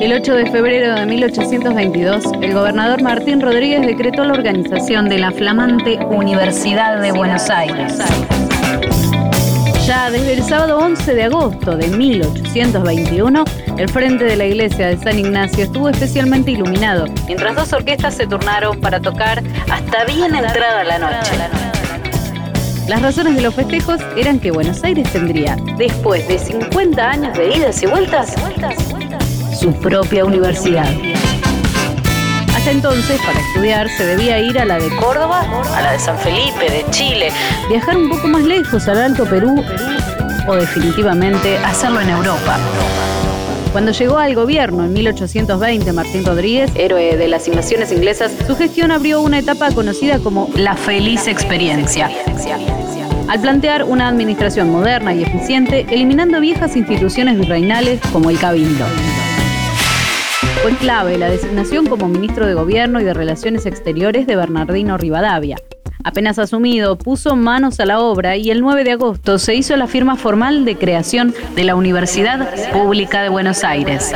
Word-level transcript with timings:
El 0.00 0.12
8 0.12 0.34
de 0.34 0.50
febrero 0.50 0.94
de 0.94 1.06
1822, 1.06 2.24
el 2.42 2.52
gobernador 2.52 3.02
Martín 3.02 3.40
Rodríguez 3.40 3.80
decretó 3.86 4.24
la 4.24 4.34
organización 4.34 5.08
de 5.08 5.18
la 5.18 5.32
flamante 5.32 5.98
Universidad 6.10 7.00
de 7.00 7.12
Buenos 7.12 7.48
Aires. 7.48 7.94
Ya 9.86 10.10
desde 10.10 10.34
el 10.34 10.42
sábado 10.42 10.78
11 10.80 11.14
de 11.14 11.22
agosto 11.24 11.76
de 11.78 11.88
1821, 11.88 13.44
el 13.78 13.88
frente 13.88 14.24
de 14.24 14.36
la 14.36 14.44
iglesia 14.44 14.88
de 14.88 14.98
San 14.98 15.18
Ignacio 15.18 15.64
estuvo 15.64 15.88
especialmente 15.88 16.50
iluminado, 16.50 17.06
mientras 17.26 17.56
dos 17.56 17.72
orquestas 17.72 18.14
se 18.14 18.26
turnaron 18.26 18.78
para 18.78 19.00
tocar 19.00 19.42
hasta 19.70 20.04
bien 20.04 20.34
entrada 20.34 20.84
la 20.84 20.98
noche. 20.98 21.32
Las 22.86 23.00
razones 23.00 23.34
de 23.34 23.42
los 23.42 23.54
festejos 23.54 24.00
eran 24.16 24.38
que 24.38 24.50
Buenos 24.50 24.84
Aires 24.84 25.10
tendría, 25.10 25.56
después 25.78 26.28
de 26.28 26.38
50 26.38 27.10
años 27.10 27.36
de 27.36 27.56
idas 27.56 27.82
y 27.82 27.86
vueltas, 27.86 28.34
su 29.56 29.72
propia 29.72 30.24
universidad. 30.24 30.86
Hasta 32.54 32.70
entonces, 32.70 33.18
para 33.24 33.40
estudiar, 33.40 33.88
se 33.88 34.04
debía 34.04 34.38
ir 34.38 34.58
a 34.58 34.66
la 34.66 34.78
de 34.78 34.88
Córdoba, 34.96 35.40
a 35.74 35.82
la 35.82 35.92
de 35.92 35.98
San 35.98 36.18
Felipe, 36.18 36.70
de 36.70 36.84
Chile, 36.90 37.30
viajar 37.68 37.96
un 37.96 38.10
poco 38.10 38.28
más 38.28 38.42
lejos 38.42 38.86
al 38.88 39.00
Alto 39.00 39.24
Perú 39.24 39.64
o 40.46 40.54
definitivamente 40.54 41.56
hacerlo 41.58 42.00
en 42.02 42.10
Europa. 42.10 42.58
Cuando 43.72 43.92
llegó 43.92 44.18
al 44.18 44.34
gobierno 44.34 44.84
en 44.84 44.92
1820, 44.92 45.92
Martín 45.92 46.24
Rodríguez, 46.24 46.70
héroe 46.74 47.16
de 47.16 47.28
las 47.28 47.48
invasiones 47.48 47.92
inglesas, 47.92 48.32
su 48.46 48.56
gestión 48.56 48.90
abrió 48.90 49.22
una 49.22 49.38
etapa 49.38 49.70
conocida 49.70 50.18
como 50.18 50.50
la 50.54 50.76
feliz 50.76 51.26
experiencia. 51.28 52.10
Al 53.28 53.40
plantear 53.40 53.84
una 53.84 54.08
administración 54.08 54.70
moderna 54.70 55.14
y 55.14 55.22
eficiente, 55.22 55.86
eliminando 55.90 56.40
viejas 56.40 56.76
instituciones 56.76 57.38
virreinales 57.38 58.00
como 58.12 58.30
el 58.30 58.38
Cabildo. 58.38 58.84
Fue 60.66 60.74
clave 60.78 61.16
la 61.16 61.30
designación 61.30 61.86
como 61.86 62.08
ministro 62.08 62.44
de 62.44 62.54
Gobierno 62.54 63.00
y 63.00 63.04
de 63.04 63.14
Relaciones 63.14 63.66
Exteriores 63.66 64.26
de 64.26 64.34
Bernardino 64.34 64.98
Rivadavia. 64.98 65.58
Apenas 66.02 66.40
asumido, 66.40 66.98
puso 66.98 67.36
manos 67.36 67.78
a 67.78 67.86
la 67.86 68.00
obra 68.00 68.36
y 68.36 68.50
el 68.50 68.62
9 68.62 68.82
de 68.82 68.90
agosto 68.90 69.38
se 69.38 69.54
hizo 69.54 69.76
la 69.76 69.86
firma 69.86 70.16
formal 70.16 70.64
de 70.64 70.76
creación 70.76 71.32
de 71.54 71.62
la 71.62 71.76
Universidad 71.76 72.52
Pública 72.72 73.22
de 73.22 73.28
Buenos 73.28 73.62
Aires. 73.62 74.12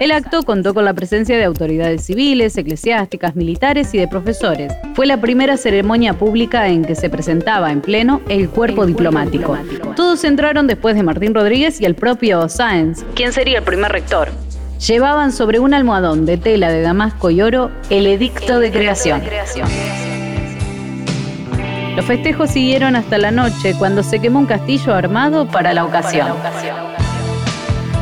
El 0.00 0.10
acto 0.10 0.42
contó 0.42 0.74
con 0.74 0.84
la 0.84 0.94
presencia 0.94 1.36
de 1.36 1.44
autoridades 1.44 2.04
civiles, 2.04 2.56
eclesiásticas, 2.56 3.36
militares 3.36 3.94
y 3.94 3.98
de 3.98 4.08
profesores. 4.08 4.72
Fue 4.94 5.06
la 5.06 5.20
primera 5.20 5.56
ceremonia 5.56 6.14
pública 6.14 6.66
en 6.66 6.84
que 6.84 6.96
se 6.96 7.08
presentaba 7.08 7.70
en 7.70 7.82
pleno 7.82 8.20
el 8.28 8.48
cuerpo 8.48 8.84
diplomático. 8.84 9.56
Todos 9.94 10.24
entraron 10.24 10.66
después 10.66 10.96
de 10.96 11.04
Martín 11.04 11.34
Rodríguez 11.34 11.80
y 11.80 11.84
el 11.84 11.94
propio 11.94 12.48
Sáenz, 12.48 13.04
quien 13.14 13.32
sería 13.32 13.58
el 13.58 13.64
primer 13.64 13.92
rector. 13.92 14.28
Llevaban 14.86 15.32
sobre 15.32 15.58
un 15.58 15.74
almohadón 15.74 16.24
de 16.24 16.36
tela 16.36 16.70
de 16.70 16.82
damasco 16.82 17.30
y 17.30 17.42
oro 17.42 17.70
el 17.90 18.06
edicto 18.06 18.60
de 18.60 18.70
creación. 18.70 19.22
Los 21.96 22.06
festejos 22.06 22.50
siguieron 22.50 22.94
hasta 22.94 23.18
la 23.18 23.32
noche 23.32 23.74
cuando 23.76 24.04
se 24.04 24.20
quemó 24.20 24.38
un 24.38 24.46
castillo 24.46 24.94
armado 24.94 25.48
para 25.48 25.74
la 25.74 25.84
ocasión. 25.84 26.28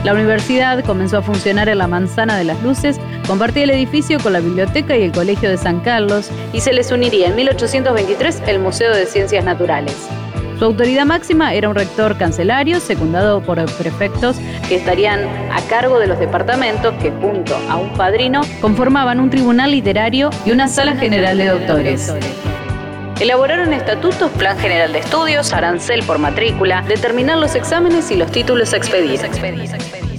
La 0.05 0.13
universidad 0.13 0.85
comenzó 0.85 1.19
a 1.19 1.23
funcionar 1.23 1.71
en 1.71 1.79
la 1.79 1.87
Manzana 1.87 2.37
de 2.37 2.45
las 2.45 2.63
Luces, 2.63 3.01
compartía 3.27 3.65
el 3.65 3.71
edificio 3.71 4.21
con 4.21 4.35
la 4.35 4.41
biblioteca 4.41 4.95
y 4.97 5.03
el 5.03 5.13
Colegio 5.13 5.49
de 5.49 5.57
San 5.57 5.81
Carlos 5.81 6.31
y 6.53 6.61
se 6.61 6.75
les 6.75 6.93
uniría 6.93 7.29
en 7.29 7.37
1823 7.37 8.43
el 8.47 8.59
Museo 8.59 8.95
de 8.95 9.07
Ciencias 9.07 9.45
Naturales. 9.45 9.97
Su 10.59 10.65
autoridad 10.65 11.05
máxima 11.05 11.53
era 11.53 11.69
un 11.69 11.75
rector 11.75 12.17
cancelario 12.17 12.81
secundado 12.81 13.43
por 13.43 13.63
prefectos 13.75 14.37
que 14.69 14.77
estarían 14.77 15.21
a 15.53 15.61
cargo 15.69 15.99
de 15.99 16.07
los 16.07 16.19
departamentos 16.19 16.95
que 17.03 17.11
junto 17.11 17.55
a 17.69 17.77
un 17.77 17.93
padrino 17.93 18.41
conformaban 18.63 19.21
un 19.21 19.29
tribunal 19.29 19.71
literario 19.71 20.31
y 20.47 20.53
una 20.53 20.69
sala 20.69 20.97
general 20.97 21.37
de 21.37 21.49
doctores. 21.49 22.13
Elaboraron 23.21 23.75
estatutos, 23.75 24.31
plan 24.33 24.59
general 24.59 24.93
de 24.93 25.01
estudios, 25.01 25.53
arancel 25.53 26.03
por 26.05 26.19
matrícula, 26.19 26.83
determinar 26.83 27.37
los 27.37 27.55
exámenes 27.55 28.11
y 28.11 28.17
los 28.17 28.31
títulos 28.31 28.73
a 28.73 28.79
expedir. 28.79 29.21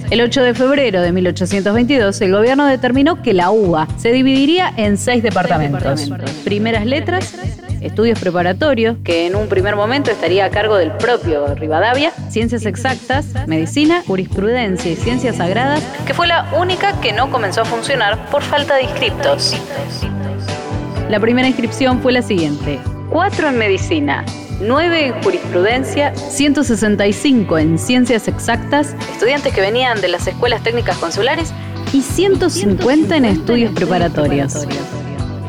El 0.10 0.22
8 0.22 0.42
de 0.42 0.54
febrero 0.54 1.02
de 1.02 1.12
1822, 1.12 2.22
el 2.22 2.32
gobierno 2.32 2.66
determinó 2.66 3.22
que 3.22 3.34
la 3.34 3.52
UBA 3.52 3.88
se 3.98 4.12
dividiría 4.12 4.72
en 4.78 4.98
seis 4.98 5.22
departamentos. 5.22 6.10
Primeras 6.44 6.86
letras, 6.86 7.36
estudios 7.82 8.20
preparatorios, 8.20 8.98
que 9.04 9.28
en 9.28 9.36
un 9.36 9.48
primer 9.48 9.76
momento 9.76 10.12
estaría 10.12 10.46
a 10.46 10.50
cargo 10.50 10.78
del 10.78 10.92
propio 10.94 11.54
Rivadavia, 11.56 12.12
ciencias 12.30 12.66
exactas, 12.66 13.28
medicina, 13.48 14.04
jurisprudencia 14.06 14.92
y 14.92 14.96
ciencias 14.96 15.38
sagradas, 15.38 15.84
que 16.06 16.14
fue 16.14 16.28
la 16.28 16.52
única 16.58 17.00
que 17.02 17.14
no 17.14 17.32
comenzó 17.32 17.62
a 17.62 17.66
funcionar 17.66 18.30
por 18.30 18.42
falta 18.42 18.76
de 18.76 18.84
inscriptos. 18.84 19.56
La 21.10 21.20
primera 21.20 21.48
inscripción 21.48 22.02
fue 22.02 22.12
la 22.12 22.22
siguiente. 22.22 22.80
4 23.10 23.48
en 23.48 23.58
medicina, 23.58 24.26
9 24.60 25.08
en 25.08 25.24
jurisprudencia, 25.24 26.14
165 26.16 27.58
en 27.58 27.80
ciencias 27.80 28.28
exactas, 28.28 28.96
estudiantes 29.14 29.54
que 29.54 29.62
venían 29.62 30.02
de 30.02 30.10
las 30.10 30.28
escuelas 30.28 30.62
técnicas 30.64 30.98
consulares 30.98 31.54
y 31.94 32.02
150 32.02 33.16
en 33.16 33.26
estudios 33.26 33.74
preparatorios. 33.74 34.68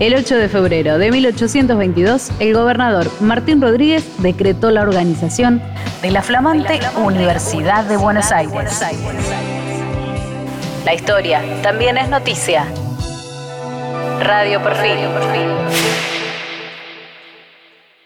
El 0.00 0.14
8 0.14 0.36
de 0.36 0.48
febrero 0.48 0.96
de 0.96 1.10
1822, 1.10 2.30
el 2.38 2.54
gobernador 2.54 3.10
Martín 3.18 3.60
Rodríguez 3.60 4.04
decretó 4.18 4.70
la 4.70 4.82
organización 4.82 5.60
de 6.02 6.12
la 6.12 6.22
flamante 6.22 6.78
Universidad 7.02 7.84
de 7.84 7.96
Buenos 7.96 8.30
Aires. 8.30 8.80
La 10.84 10.94
historia 10.94 11.42
también 11.62 11.98
es 11.98 12.08
noticia. 12.08 12.64
Radio 14.20 14.62
Perfil. 14.62 14.98